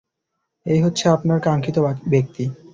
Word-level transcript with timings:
এই 0.65 0.79
হচ্ছে 0.81 1.05
আপনার 1.09 1.37
কাঙ্ক্ষিত 1.39 1.77
ব্যক্তি। 1.83 2.43